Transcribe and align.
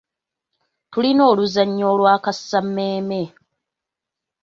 Tulina 0.91 1.23
oluzannya 1.31 1.85
olwakaasa 1.93 2.59
mmeeme. 2.65 3.21